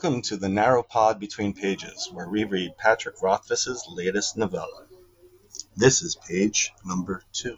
Welcome 0.00 0.22
to 0.22 0.36
the 0.36 0.48
narrow 0.48 0.84
pod 0.84 1.18
between 1.18 1.54
pages, 1.54 2.08
where 2.12 2.28
we 2.28 2.44
read 2.44 2.78
Patrick 2.78 3.20
Rothfuss's 3.20 3.84
latest 3.88 4.36
novella. 4.36 4.86
This 5.74 6.02
is 6.02 6.14
page 6.14 6.70
number 6.84 7.24
two. 7.32 7.56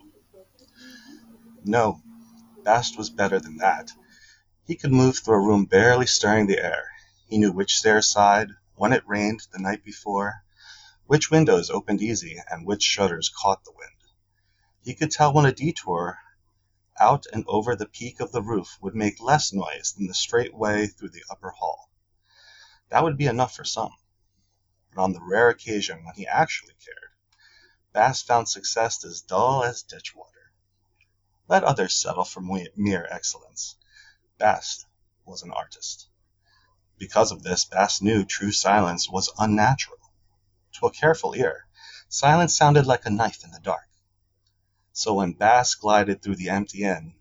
No, 1.66 2.00
Bast 2.64 2.96
was 2.96 3.10
better 3.10 3.38
than 3.38 3.58
that. 3.58 3.92
He 4.64 4.74
could 4.74 4.90
move 4.90 5.18
through 5.18 5.34
a 5.34 5.46
room 5.46 5.66
barely 5.66 6.06
stirring 6.06 6.46
the 6.46 6.58
air. 6.58 6.90
He 7.26 7.36
knew 7.36 7.52
which 7.52 7.76
stairs 7.76 8.06
sighed, 8.06 8.48
when 8.74 8.94
it 8.94 9.06
rained 9.06 9.42
the 9.52 9.58
night 9.58 9.84
before, 9.84 10.42
which 11.06 11.30
windows 11.30 11.68
opened 11.68 12.00
easy, 12.00 12.40
and 12.48 12.66
which 12.66 12.82
shutters 12.82 13.28
caught 13.28 13.64
the 13.64 13.74
wind. 13.76 14.14
He 14.82 14.94
could 14.94 15.10
tell 15.10 15.34
when 15.34 15.44
a 15.44 15.52
detour 15.52 16.16
out 16.98 17.26
and 17.34 17.44
over 17.46 17.76
the 17.76 17.84
peak 17.84 18.18
of 18.18 18.32
the 18.32 18.40
roof 18.40 18.78
would 18.80 18.94
make 18.94 19.20
less 19.20 19.52
noise 19.52 19.92
than 19.94 20.06
the 20.06 20.14
straight 20.14 20.54
way 20.54 20.86
through 20.86 21.10
the 21.10 21.24
upper 21.28 21.50
hall. 21.50 21.89
That 22.90 23.04
would 23.04 23.16
be 23.16 23.26
enough 23.26 23.54
for 23.54 23.64
some. 23.64 23.94
But 24.92 25.02
on 25.02 25.12
the 25.12 25.22
rare 25.22 25.48
occasion 25.48 26.04
when 26.04 26.14
he 26.16 26.26
actually 26.26 26.74
cared, 26.84 27.10
Bast 27.92 28.26
found 28.26 28.48
success 28.48 29.04
as 29.04 29.20
dull 29.20 29.64
as 29.64 29.82
ditch 29.82 30.14
water. 30.14 30.52
Let 31.48 31.64
others 31.64 31.96
settle 31.96 32.24
for 32.24 32.40
mere 32.40 33.08
excellence. 33.10 33.76
Bast 34.38 34.86
was 35.24 35.42
an 35.42 35.52
artist. 35.52 36.08
Because 36.98 37.32
of 37.32 37.42
this 37.42 37.64
Bast 37.64 38.02
knew 38.02 38.24
true 38.24 38.52
silence 38.52 39.08
was 39.08 39.32
unnatural. 39.38 39.98
To 40.74 40.86
a 40.86 40.92
careful 40.92 41.34
ear, 41.34 41.66
silence 42.08 42.56
sounded 42.56 42.86
like 42.86 43.06
a 43.06 43.10
knife 43.10 43.44
in 43.44 43.52
the 43.52 43.60
dark. 43.60 43.88
So 44.92 45.14
when 45.14 45.32
Bast 45.32 45.80
glided 45.80 46.22
through 46.22 46.36
the 46.36 46.50
empty 46.50 46.84
inn, 46.84 47.14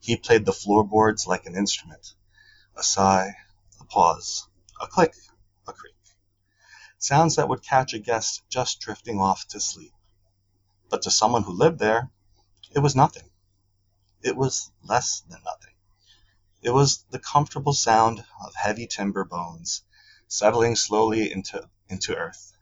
he 0.00 0.16
played 0.16 0.44
the 0.44 0.52
floorboards 0.52 1.26
like 1.26 1.46
an 1.46 1.56
instrument. 1.56 2.14
A 2.76 2.82
sigh, 2.82 3.36
a 3.80 3.84
pause, 3.84 4.48
a 4.84 4.86
click, 4.86 5.14
a 5.66 5.72
creak. 5.72 5.96
Sounds 6.98 7.36
that 7.36 7.48
would 7.48 7.62
catch 7.62 7.94
a 7.94 7.98
guest 7.98 8.42
just 8.50 8.80
drifting 8.80 9.18
off 9.18 9.48
to 9.48 9.58
sleep. 9.58 9.94
But 10.90 11.02
to 11.02 11.10
someone 11.10 11.44
who 11.44 11.52
lived 11.52 11.78
there, 11.78 12.10
it 12.70 12.80
was 12.80 12.94
nothing. 12.94 13.30
It 14.22 14.36
was 14.36 14.70
less 14.82 15.20
than 15.20 15.40
nothing. 15.42 15.74
It 16.60 16.70
was 16.70 17.04
the 17.10 17.18
comfortable 17.18 17.72
sound 17.72 18.24
of 18.44 18.54
heavy 18.54 18.86
timber 18.86 19.24
bones 19.24 19.82
settling 20.28 20.76
slowly 20.76 21.32
into, 21.32 21.66
into 21.88 22.14
earth, 22.14 22.52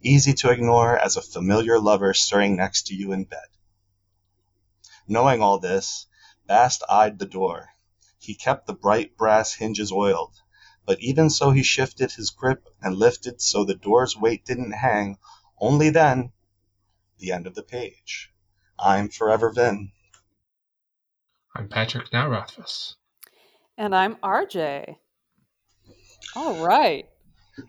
easy 0.00 0.34
to 0.34 0.50
ignore 0.50 0.98
as 0.98 1.16
a 1.16 1.22
familiar 1.22 1.80
lover 1.80 2.12
stirring 2.12 2.56
next 2.56 2.88
to 2.88 2.94
you 2.94 3.12
in 3.12 3.24
bed. 3.24 3.48
Knowing 5.08 5.40
all 5.40 5.58
this, 5.58 6.06
Bast 6.46 6.82
eyed 6.88 7.18
the 7.18 7.26
door. 7.26 7.70
He 8.18 8.34
kept 8.34 8.66
the 8.66 8.74
bright 8.74 9.16
brass 9.16 9.54
hinges 9.54 9.90
oiled, 9.90 10.42
but 10.86 11.00
even 11.00 11.28
so 11.28 11.50
he 11.50 11.62
shifted 11.62 12.12
his 12.12 12.30
grip 12.30 12.68
and 12.80 12.96
lifted 12.96 13.42
so 13.42 13.64
the 13.64 13.74
door's 13.74 14.16
weight 14.16 14.44
didn't 14.44 14.72
hang. 14.72 15.18
Only 15.58 15.90
then 15.90 16.32
the 17.18 17.32
end 17.32 17.46
of 17.46 17.54
the 17.54 17.62
page. 17.62 18.32
I'm 18.78 19.08
Forever 19.08 19.50
Vin. 19.50 19.90
I'm 21.54 21.68
Patrick 21.68 22.12
Rothfuss. 22.12 22.96
And 23.76 23.94
I'm 23.94 24.16
RJ. 24.16 24.96
All 26.36 26.64
right. 26.64 27.06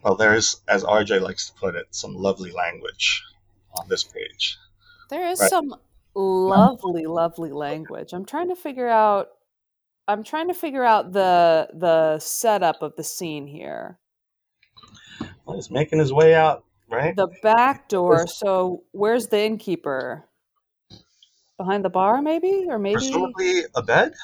Well, 0.02 0.16
there's, 0.16 0.60
as 0.68 0.84
RJ 0.84 1.20
likes 1.20 1.48
to 1.48 1.54
put 1.54 1.74
it, 1.74 1.86
some 1.90 2.14
lovely 2.14 2.52
language 2.52 3.22
on 3.74 3.88
this 3.88 4.04
page. 4.04 4.58
There 5.08 5.26
is 5.28 5.40
right. 5.40 5.48
some 5.48 5.74
lovely, 6.14 7.06
lovely 7.06 7.52
language. 7.52 8.12
I'm 8.12 8.26
trying 8.26 8.48
to 8.48 8.56
figure 8.56 8.88
out. 8.88 9.28
I'm 10.08 10.24
trying 10.24 10.48
to 10.48 10.54
figure 10.54 10.84
out 10.84 11.12
the 11.12 11.68
the 11.74 12.18
setup 12.18 12.82
of 12.82 12.96
the 12.96 13.04
scene 13.04 13.46
here. 13.46 13.98
Well, 15.44 15.56
he's 15.56 15.70
making 15.70 15.98
his 15.98 16.12
way 16.12 16.34
out, 16.34 16.64
right? 16.90 17.14
The 17.14 17.28
back 17.42 17.88
door. 17.88 18.26
So 18.26 18.84
where's 18.92 19.28
the 19.28 19.42
innkeeper? 19.44 20.24
Behind 21.58 21.84
the 21.84 21.90
bar, 21.90 22.22
maybe, 22.22 22.66
or 22.68 22.78
maybe 22.78 22.94
presumably 22.94 23.64
a 23.74 23.82
bed. 23.82 24.14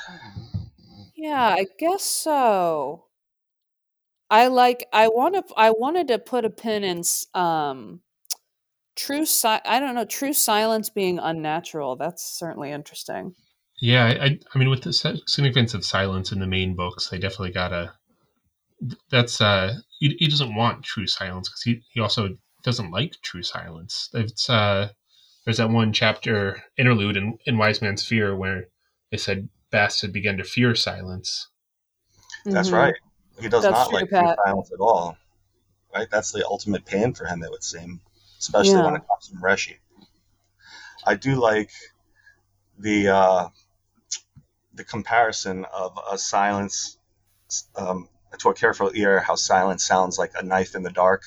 Yeah, 1.14 1.54
I 1.58 1.66
guess 1.78 2.02
so. 2.02 3.06
I 4.30 4.46
like. 4.46 4.86
I 4.92 5.08
want 5.08 5.34
to. 5.34 5.54
I 5.56 5.70
wanted 5.70 6.08
to 6.08 6.18
put 6.18 6.44
a 6.44 6.50
pin 6.50 6.82
in 6.82 7.02
um 7.34 8.00
true 8.96 9.26
si- 9.26 9.48
i 9.48 9.80
don't 9.80 9.96
know 9.96 10.04
true 10.04 10.32
silence 10.32 10.88
being 10.88 11.18
unnatural 11.18 11.96
that's 11.96 12.22
certainly 12.38 12.70
interesting 12.70 13.34
yeah 13.80 14.06
i 14.20 14.38
i 14.54 14.58
mean 14.58 14.70
with 14.70 14.82
the 14.82 14.92
significance 14.92 15.74
of 15.74 15.84
silence 15.84 16.32
in 16.32 16.40
the 16.40 16.46
main 16.46 16.74
books 16.74 17.12
i 17.12 17.16
definitely 17.16 17.52
gotta 17.52 17.92
that's 19.10 19.40
uh 19.40 19.74
he, 19.98 20.16
he 20.18 20.26
doesn't 20.26 20.54
want 20.54 20.84
true 20.84 21.06
silence 21.06 21.48
because 21.48 21.62
he, 21.62 21.82
he 21.92 22.00
also 22.00 22.36
doesn't 22.62 22.90
like 22.90 23.12
true 23.22 23.42
silence 23.42 24.08
it's 24.14 24.48
uh 24.48 24.88
there's 25.44 25.58
that 25.58 25.70
one 25.70 25.92
chapter 25.92 26.62
interlude 26.78 27.16
in, 27.16 27.38
in 27.46 27.58
wise 27.58 27.82
man's 27.82 28.06
fear 28.06 28.36
where 28.36 28.64
they 29.10 29.16
said 29.16 29.48
bast 29.70 30.02
had 30.02 30.12
begun 30.12 30.36
to 30.36 30.44
fear 30.44 30.74
silence 30.74 31.48
that's 32.46 32.68
mm-hmm. 32.68 32.76
right 32.76 32.94
he 33.40 33.48
does 33.48 33.62
that's 33.62 33.72
not 33.72 33.90
true, 33.90 33.98
like 33.98 34.08
true 34.08 34.34
silence 34.44 34.70
at 34.72 34.80
all 34.80 35.16
right 35.94 36.08
that's 36.10 36.32
the 36.32 36.46
ultimate 36.46 36.84
pain 36.84 37.12
for 37.12 37.26
him 37.26 37.42
it 37.42 37.50
would 37.50 37.64
seem 37.64 38.00
especially 38.44 38.72
yeah. 38.72 38.84
when 38.84 38.96
it 38.96 39.02
comes 39.08 39.28
from 39.28 39.40
Reshi. 39.40 39.76
I 41.06 41.14
do 41.14 41.36
like 41.36 41.70
the 42.78 43.08
uh, 43.08 43.48
the 44.74 44.84
comparison 44.84 45.64
of 45.72 45.98
a 46.10 46.18
silence 46.18 46.98
um, 47.76 48.08
to 48.38 48.48
a 48.48 48.54
careful 48.54 48.90
ear, 48.94 49.20
how 49.20 49.36
silence 49.36 49.84
sounds 49.84 50.18
like 50.18 50.32
a 50.36 50.44
knife 50.44 50.74
in 50.74 50.82
the 50.82 50.90
dark, 50.90 51.22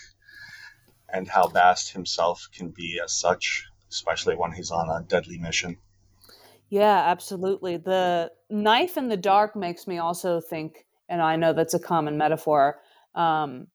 and 1.10 1.28
how 1.28 1.48
Bast 1.48 1.94
himself 1.94 2.48
can 2.54 2.70
be 2.70 3.00
as 3.04 3.14
such, 3.14 3.66
especially 3.90 4.36
when 4.36 4.52
he's 4.52 4.72
on 4.72 4.90
a 4.90 5.06
deadly 5.06 5.38
mission. 5.38 5.78
Yeah, 6.70 6.98
absolutely. 6.98 7.78
The 7.78 8.32
knife 8.50 8.98
in 8.98 9.08
the 9.08 9.18
dark 9.18 9.56
makes 9.56 9.88
me 9.88 10.00
also 10.00 10.42
think, 10.42 10.86
and 11.08 11.22
I 11.22 11.38
know 11.38 11.54
that's 11.54 11.74
a 11.74 11.80
common 11.80 12.18
metaphor, 12.18 12.80
um, 13.16 13.68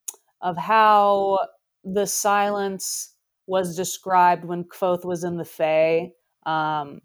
of 0.43 0.59
how 0.59 1.39
the 1.85 2.07
silence 2.07 3.15
was 3.47 3.77
described 3.77 4.45
when 4.45 4.65
Kvothe 4.65 5.05
was 5.05 5.25
in 5.25 5.37
the 5.39 5.45
Fae, 5.45 6.13
um, 6.45 7.01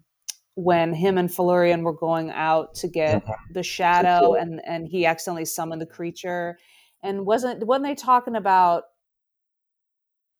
when 0.58 0.92
him 0.92 1.18
and 1.18 1.28
Felurian 1.28 1.82
were 1.82 1.92
going 1.92 2.32
out 2.32 2.74
to 2.74 2.88
get 2.88 3.22
mm-hmm. 3.22 3.52
the 3.52 3.62
shadow, 3.62 4.34
and 4.34 4.60
and 4.66 4.88
he 4.88 5.06
accidentally 5.06 5.44
summoned 5.44 5.80
the 5.80 5.86
creature. 5.86 6.58
And 7.00 7.24
wasn't 7.24 7.64
wasn't 7.64 7.86
they 7.86 7.94
talking 7.94 8.34
about 8.34 8.84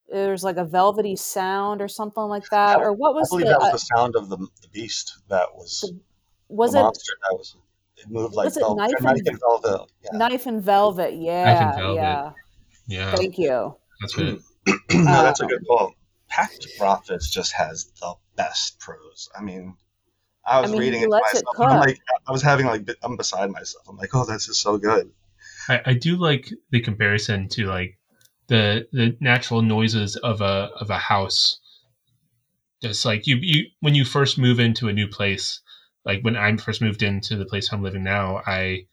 there's 0.08 0.42
like 0.42 0.56
a 0.56 0.64
velvety 0.64 1.14
sound 1.14 1.80
or 1.80 1.86
something 1.86 2.24
like 2.24 2.42
that, 2.50 2.80
or 2.80 2.92
what 2.92 3.14
was? 3.14 3.28
I 3.30 3.36
believe 3.36 3.46
the, 3.46 3.52
that 3.52 3.60
was 3.60 3.68
uh, 3.68 3.72
the 3.72 3.78
sound 3.78 4.16
of 4.16 4.28
the, 4.28 4.38
the 4.38 4.68
beast 4.72 5.18
that 5.28 5.54
was. 5.54 5.82
The, 5.82 6.00
was 6.48 6.74
it? 6.74 6.80
Monster 6.80 7.12
that 7.22 7.36
was. 7.36 7.56
It 7.96 8.10
moved 8.10 8.34
like 8.34 8.46
was 8.46 8.56
knife, 8.56 8.90
and, 8.96 9.04
knife 9.04 9.22
and 9.26 9.40
velvet. 9.40 9.92
Yeah. 10.02 10.18
Knife 10.18 10.46
and 10.46 10.62
velvet. 10.62 11.14
Yeah, 11.14 11.44
knife 11.44 11.62
and 11.62 11.76
velvet. 11.76 11.94
yeah. 11.94 12.32
Yeah. 12.88 13.14
Thank 13.14 13.38
you. 13.38 13.76
That's 14.00 14.18
right. 14.18 14.38
no, 14.92 15.22
that's 15.22 15.40
a 15.40 15.46
good 15.46 15.64
call. 15.64 15.92
Patrick 16.28 16.72
Rothfuss 16.80 17.30
just 17.30 17.52
has 17.52 17.92
the 18.00 18.14
best 18.36 18.78
prose. 18.80 19.28
I 19.36 19.42
mean, 19.42 19.76
I 20.48 20.60
was 20.60 20.70
I 20.70 20.72
mean, 20.72 20.80
reading 20.80 21.02
it 21.02 21.10
myself. 21.10 21.44
I'm 21.58 21.78
like, 21.78 21.98
I 22.26 22.32
was 22.32 22.42
having 22.42 22.66
like, 22.66 22.88
I'm 23.02 23.16
beside 23.16 23.50
myself. 23.50 23.86
I'm 23.88 23.96
like, 23.96 24.14
oh, 24.14 24.24
this 24.24 24.48
is 24.48 24.58
so 24.58 24.78
good. 24.78 25.10
I, 25.68 25.80
I 25.86 25.92
do 25.94 26.16
like 26.16 26.50
the 26.70 26.80
comparison 26.80 27.48
to 27.50 27.66
like 27.66 27.98
the 28.48 28.88
the 28.92 29.16
natural 29.20 29.62
noises 29.62 30.16
of 30.16 30.40
a 30.40 30.70
of 30.80 30.90
a 30.90 30.98
house. 30.98 31.60
Just 32.82 33.04
like 33.04 33.26
you, 33.26 33.36
you 33.40 33.66
when 33.80 33.94
you 33.94 34.04
first 34.04 34.38
move 34.38 34.60
into 34.60 34.88
a 34.88 34.92
new 34.92 35.08
place, 35.08 35.60
like 36.04 36.22
when 36.22 36.36
I 36.36 36.56
first 36.56 36.80
moved 36.80 37.02
into 37.02 37.36
the 37.36 37.44
place 37.44 37.72
I'm 37.72 37.82
living 37.82 38.04
now, 38.04 38.40
I 38.46 38.86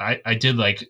I, 0.00 0.20
I 0.24 0.34
did 0.34 0.56
like 0.56 0.88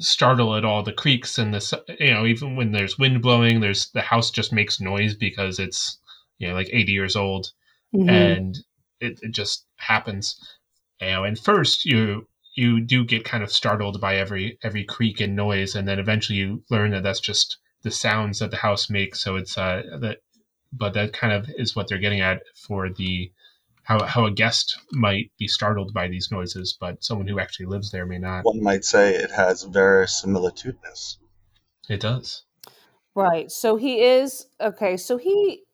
startle 0.00 0.56
at 0.56 0.64
all 0.64 0.82
the 0.82 0.92
creaks 0.92 1.38
and 1.38 1.52
the 1.52 1.82
you 1.98 2.12
know 2.12 2.24
even 2.24 2.56
when 2.56 2.72
there's 2.72 2.98
wind 2.98 3.20
blowing 3.20 3.60
there's 3.60 3.90
the 3.90 4.00
house 4.00 4.30
just 4.30 4.50
makes 4.50 4.80
noise 4.80 5.14
because 5.14 5.58
it's 5.58 5.98
you 6.38 6.48
know 6.48 6.54
like 6.54 6.70
80 6.72 6.92
years 6.92 7.16
old 7.16 7.52
mm-hmm. 7.94 8.08
and 8.08 8.58
it, 9.00 9.18
it 9.22 9.32
just 9.32 9.66
happens 9.76 10.56
you 11.00 11.08
know 11.08 11.24
and 11.24 11.38
first 11.38 11.84
you 11.84 12.26
you 12.54 12.80
do 12.80 13.04
get 13.04 13.24
kind 13.24 13.42
of 13.42 13.52
startled 13.52 14.00
by 14.00 14.16
every 14.16 14.58
every 14.62 14.84
creak 14.84 15.20
and 15.20 15.36
noise 15.36 15.74
and 15.74 15.86
then 15.86 15.98
eventually 15.98 16.38
you 16.38 16.62
learn 16.70 16.90
that 16.90 17.02
that's 17.02 17.20
just 17.20 17.58
the 17.82 17.90
sounds 17.90 18.38
that 18.38 18.50
the 18.50 18.56
house 18.56 18.90
makes 18.90 19.20
so 19.20 19.36
it's 19.36 19.56
uh 19.56 19.82
that 20.00 20.18
but 20.72 20.94
that 20.94 21.12
kind 21.12 21.32
of 21.32 21.48
is 21.56 21.74
what 21.74 21.88
they're 21.88 21.98
getting 21.98 22.20
at 22.20 22.42
for 22.54 22.88
the 22.90 23.30
how, 23.90 24.04
how 24.04 24.24
a 24.24 24.30
guest 24.30 24.78
might 24.92 25.32
be 25.36 25.48
startled 25.48 25.92
by 25.92 26.06
these 26.06 26.30
noises, 26.30 26.76
but 26.78 27.02
someone 27.02 27.26
who 27.26 27.40
actually 27.40 27.66
lives 27.66 27.90
there 27.90 28.06
may 28.06 28.18
not. 28.18 28.44
One 28.44 28.62
might 28.62 28.84
say 28.84 29.16
it 29.16 29.32
has 29.32 29.64
verisimilitudeness. 29.64 31.16
It 31.88 32.00
does. 32.00 32.44
Right. 33.16 33.50
So 33.50 33.76
he 33.76 34.02
is 34.02 34.46
okay. 34.60 34.96
So 34.96 35.16
he 35.16 35.64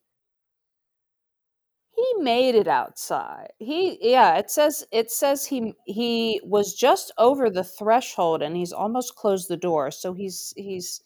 he 1.97 2.13
made 2.23 2.53
it 2.53 2.67
outside. 2.67 3.49
He 3.57 3.97
yeah, 4.01 4.37
it 4.37 4.51
says 4.51 4.85
it 4.91 5.09
says 5.09 5.45
he 5.47 5.73
he 5.85 6.39
was 6.43 6.75
just 6.75 7.11
over 7.17 7.49
the 7.49 7.63
threshold 7.63 8.43
and 8.43 8.55
he's 8.55 8.71
almost 8.71 9.15
closed 9.15 9.49
the 9.49 9.57
door. 9.57 9.89
So 9.89 10.13
he's 10.13 10.53
he's 10.55 11.01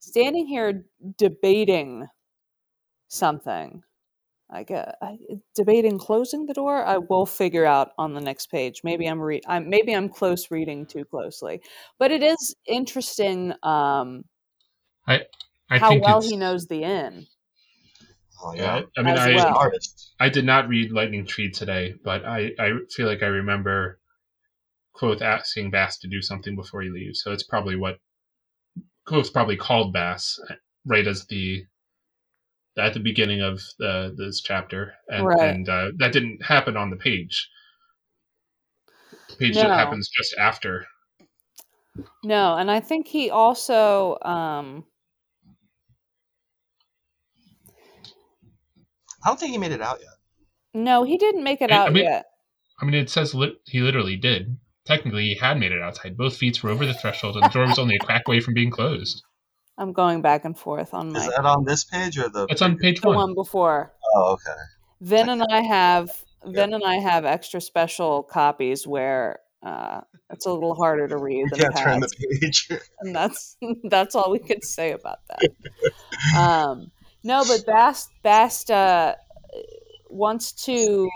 standing 0.00 0.46
here 0.46 0.84
debating 1.16 2.08
something. 3.08 3.82
I 4.50 4.64
get 4.64 4.96
I, 5.00 5.16
debating 5.54 5.98
closing 5.98 6.46
the 6.46 6.54
door. 6.54 6.84
I 6.84 6.98
will 6.98 7.24
figure 7.26 7.64
out 7.64 7.92
on 7.96 8.12
the 8.14 8.20
next 8.20 8.48
page. 8.50 8.82
Maybe 8.84 9.06
I'm 9.06 9.20
re- 9.20 9.42
I'm 9.46 9.70
maybe 9.70 9.94
I'm 9.94 10.08
close 10.08 10.50
reading 10.50 10.86
too 10.86 11.04
closely, 11.04 11.62
but 12.00 12.10
it 12.10 12.22
is 12.24 12.56
interesting 12.66 13.52
um, 13.62 14.24
I 15.06 15.20
I 15.70 15.78
how 15.78 15.94
well 15.94 16.20
he 16.20 16.36
knows 16.36 16.66
the 16.66 16.82
inn. 16.82 17.28
Oh 18.42 18.54
Yeah. 18.54 18.82
I 18.96 19.02
mean, 19.02 19.14
As 19.14 19.20
I 19.20 19.34
well. 19.34 19.70
I 20.20 20.28
did 20.28 20.44
not 20.44 20.68
read 20.68 20.90
Lightning 20.92 21.24
Tree 21.26 21.50
today, 21.50 21.94
but 22.04 22.24
I 22.24 22.50
I 22.58 22.72
feel 22.94 23.06
like 23.06 23.22
I 23.22 23.26
remember 23.26 24.00
Kvothe 24.96 25.22
asking 25.22 25.70
Bast 25.70 26.00
to 26.02 26.08
do 26.08 26.20
something 26.20 26.56
before 26.56 26.82
he 26.82 26.90
leaves. 26.90 27.22
So 27.22 27.32
it's 27.32 27.42
probably 27.44 27.76
what 27.76 27.98
Kvothe 29.06 29.32
probably 29.32 29.56
called 29.56 29.92
Bast 29.92 30.40
right 30.84 31.06
as 31.06 31.26
the 31.26 31.64
at 32.76 32.94
the 32.94 33.00
beginning 33.00 33.42
of 33.42 33.60
the 33.78 34.14
this 34.16 34.40
chapter, 34.40 34.94
and 35.08 35.26
Right. 35.26 35.40
and 35.54 35.68
uh, 35.68 35.90
that 35.98 36.12
didn't 36.12 36.44
happen 36.44 36.76
on 36.76 36.90
the 36.90 36.96
page. 36.96 37.48
The 39.28 39.36
page 39.36 39.54
No. 39.56 39.62
that 39.62 39.78
happens 39.78 40.08
just 40.08 40.34
after. 40.38 40.86
No, 42.24 42.56
and 42.56 42.70
I 42.70 42.80
think 42.80 43.06
he 43.06 43.30
also 43.30 44.18
um, 44.22 44.84
I 49.24 49.28
don't 49.28 49.38
think 49.40 49.52
he 49.52 49.58
made 49.58 49.72
it 49.72 49.80
out 49.82 50.00
yet. 50.00 50.14
no, 50.74 51.04
he 51.04 51.16
didn't 51.18 51.44
make 51.44 51.60
it 51.62 51.70
I- 51.70 51.76
I 51.76 51.78
out 51.86 51.92
mean- 51.92 52.04
yet. 52.04 52.26
I 52.80 52.84
mean, 52.84 52.94
it 52.94 53.10
says 53.10 53.34
lit- 53.34 53.60
he 53.66 53.80
literally 53.80 54.16
did. 54.16 54.56
Technically, 54.84 55.24
he 55.26 55.34
had 55.36 55.58
made 55.60 55.70
it 55.70 55.80
outside. 55.80 56.16
Both 56.16 56.36
feet 56.36 56.60
were 56.64 56.70
over 56.70 56.84
the 56.84 56.94
threshold, 56.94 57.36
and 57.36 57.44
the 57.44 57.48
door 57.50 57.66
was 57.66 57.78
only 57.78 57.94
a 57.94 58.04
crack 58.04 58.22
away 58.26 58.40
from 58.40 58.54
being 58.54 58.70
closed. 58.70 59.22
I'm 59.78 59.92
going 59.92 60.20
back 60.22 60.44
and 60.44 60.58
forth 60.58 60.92
on 60.92 61.12
my. 61.12 61.20
Is 61.20 61.26
that 61.28 61.44
on 61.44 61.64
this 61.64 61.84
page 61.84 62.18
or 62.18 62.28
the? 62.28 62.46
That's 62.46 62.60
on 62.62 62.76
page 62.78 63.00
the 63.00 63.08
one. 63.08 63.16
one 63.16 63.34
before. 63.34 63.92
Oh, 64.14 64.32
okay. 64.32 64.58
Vin 65.00 65.28
and 65.28 65.42
I 65.50 65.60
have 65.62 66.10
Vin 66.44 66.74
and 66.74 66.82
I 66.84 66.96
have 66.96 67.24
extra 67.24 67.60
special 67.60 68.22
copies 68.24 68.86
where 68.86 69.38
uh, 69.62 70.00
it's 70.30 70.46
a 70.46 70.52
little 70.52 70.74
harder 70.74 71.06
to 71.08 71.16
read 71.16 71.38
You 71.38 71.48
than 71.50 71.60
can't 71.60 71.76
turn 71.76 72.00
the 72.00 72.38
page. 72.40 72.68
and 73.00 73.14
that's 73.14 73.56
that's 73.84 74.14
all 74.16 74.30
we 74.32 74.40
could 74.40 74.64
say 74.64 74.90
about 74.92 75.18
that. 75.28 75.40
Um, 76.36 76.90
no, 77.24 77.44
but 77.46 77.64
Bast 77.66 78.10
Bast 78.22 78.70
uh, 78.70 79.14
wants 80.08 80.52
to 80.64 81.08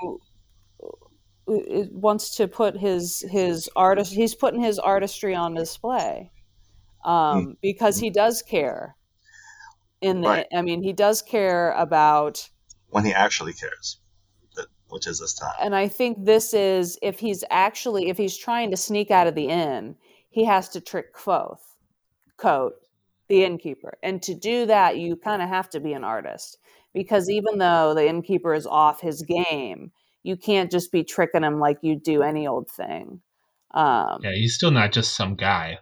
uh, 0.83 1.85
wants 1.91 2.37
to 2.37 2.49
put 2.49 2.77
his 2.77 3.25
his 3.31 3.69
artist. 3.77 4.13
He's 4.13 4.35
putting 4.35 4.61
his 4.61 4.79
artistry 4.79 5.35
on 5.35 5.55
display 5.55 6.31
um, 7.05 7.57
because 7.63 7.99
he 7.99 8.11
does 8.11 8.43
care. 8.43 8.97
In 10.03 10.21
the, 10.21 10.29
Right. 10.29 10.47
I 10.55 10.61
mean, 10.61 10.83
he 10.83 10.93
does 10.93 11.23
care 11.23 11.73
about 11.73 12.49
when 12.89 13.05
he 13.05 13.13
actually 13.13 13.55
cares, 13.55 13.99
which 14.89 15.07
is 15.07 15.21
this 15.21 15.35
time. 15.35 15.55
and 15.61 15.75
I 15.75 15.89
think 15.89 16.25
this 16.25 16.53
is 16.53 16.99
if 17.03 17.19
he's 17.19 17.43
actually 17.51 18.09
if 18.09 18.19
he's 18.19 18.37
trying 18.37 18.71
to 18.71 18.77
sneak 18.77 19.11
out 19.11 19.27
of 19.27 19.35
the 19.35 19.49
inn, 19.49 19.97
he 20.29 20.45
has 20.45 20.69
to 20.71 20.81
trick 20.81 21.15
Kvothe, 21.15 21.59
Kote, 22.37 22.75
the 23.29 23.45
innkeeper, 23.45 23.99
and 24.03 24.23
to 24.23 24.35
do 24.35 24.67
that, 24.67 24.99
you 24.99 25.17
kind 25.17 25.43
of 25.43 25.49
have 25.49 25.69
to 25.71 25.81
be 25.81 25.93
an 25.93 26.05
artist 26.05 26.59
because 26.95 27.29
even 27.29 27.59
though 27.59 27.95
the 27.95 28.07
innkeeper 28.07 28.55
is 28.55 28.67
off 28.67 29.01
his 29.01 29.23
game, 29.23 29.91
you 30.23 30.37
can't 30.37 30.71
just 30.71 30.91
be 30.93 31.05
tricking 31.05 31.43
him 31.43 31.59
like 31.61 31.79
you 31.83 31.97
do 31.99 32.23
any 32.23 32.47
old 32.47 32.71
thing. 32.71 33.21
Um, 33.73 34.21
Yeah, 34.23 34.33
he's 34.33 34.55
still 34.55 34.71
not 34.71 34.93
just 34.93 35.15
some 35.15 35.35
guy. 35.35 35.79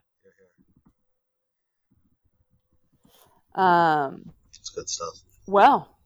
um, 3.54 4.32
It's 4.58 4.70
good 4.70 4.88
stuff. 4.88 5.14
well, 5.46 5.96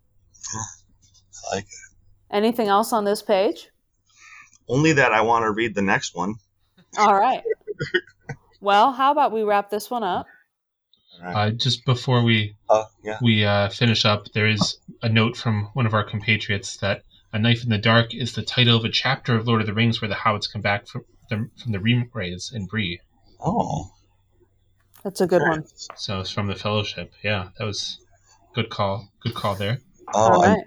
I 1.51 1.55
like 1.57 1.65
it. 1.65 1.95
anything 2.31 2.69
else 2.69 2.93
on 2.93 3.05
this 3.05 3.23
page? 3.23 3.69
Only 4.69 4.93
that 4.93 5.13
I 5.13 5.23
want 5.23 5.45
to 5.45 5.51
read 5.51 5.75
the 5.75 5.83
next 5.83 6.15
one. 6.15 6.35
All 6.99 7.15
right. 7.19 7.43
Well, 8.61 8.93
how 8.93 9.13
about 9.13 9.33
we 9.33 9.43
wrap 9.45 9.71
this 9.71 9.91
one 9.91 10.03
up? 10.03 10.27
All 11.21 11.25
right. 11.25 11.37
Uh, 11.37 11.51
just 11.51 11.85
before 11.85 12.23
we 12.23 12.55
oh, 12.69 12.85
yeah. 13.03 13.19
we 13.23 13.45
uh, 13.45 13.69
finish 13.71 14.05
up, 14.05 14.27
there 14.35 14.47
is 14.47 14.79
a 15.03 15.09
note 15.09 15.37
from 15.37 15.71
one 15.75 15.87
of 15.87 15.95
our 15.95 16.05
compatriots 16.05 16.77
that 16.79 17.03
"A 17.33 17.39
Knife 17.39 17.63
in 17.65 17.71
the 17.71 17.79
Dark" 17.79 18.15
is 18.15 18.35
the 18.35 18.43
title 18.43 18.77
of 18.77 18.85
a 18.85 18.89
chapter 18.89 19.35
of 19.37 19.47
Lord 19.47 19.61
of 19.61 19.67
the 19.67 19.75
Rings 19.75 20.01
where 20.01 20.09
the 20.09 20.15
Howards 20.15 20.47
come 20.47 20.63
back 20.63 20.87
from 20.87 21.05
the 21.31 21.49
from 21.63 21.73
the 21.73 21.79
Rimrays 21.79 22.53
in 22.55 22.67
Bree. 22.67 23.01
Oh, 23.41 23.91
That's 25.03 25.21
a 25.21 25.27
good 25.27 25.41
very 25.41 25.51
one. 25.51 25.65
So 25.97 26.21
it's 26.21 26.31
from 26.31 26.47
the 26.47 26.55
Fellowship. 26.57 27.13
Yeah, 27.23 27.49
that 27.59 27.65
was 27.65 27.99
good 28.55 28.71
call. 28.71 29.09
Good 29.21 29.35
call 29.35 29.55
there. 29.55 29.79
Oh, 30.15 30.21
All 30.35 30.45
and- 30.45 30.65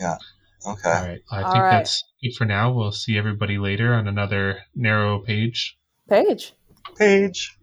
right. 0.00 0.18
okay. 0.66 0.88
All 0.88 1.04
right, 1.06 1.20
I 1.30 1.42
All 1.42 1.52
think 1.52 1.62
right. 1.62 1.70
that's 1.78 2.04
it 2.22 2.34
for 2.36 2.44
now. 2.44 2.72
We'll 2.72 2.92
see 2.92 3.16
everybody 3.16 3.58
later 3.58 3.94
on 3.94 4.06
another 4.08 4.60
narrow 4.74 5.20
page. 5.20 5.76
Page. 6.08 6.52
Page. 6.98 7.56